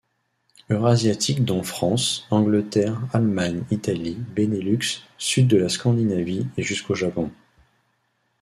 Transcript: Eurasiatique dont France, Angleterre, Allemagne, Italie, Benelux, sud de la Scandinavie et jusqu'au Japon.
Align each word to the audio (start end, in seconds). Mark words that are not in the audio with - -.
Eurasiatique 0.71 1.45
dont 1.45 1.61
France, 1.61 2.25
Angleterre, 2.31 2.99
Allemagne, 3.13 3.63
Italie, 3.69 4.17
Benelux, 4.35 4.79
sud 5.19 5.47
de 5.47 5.57
la 5.57 5.69
Scandinavie 5.69 6.47
et 6.57 6.63
jusqu'au 6.63 6.95
Japon. 6.95 7.29